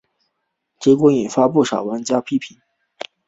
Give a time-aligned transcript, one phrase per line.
[0.79, 2.57] 结果引发不少玩家批评。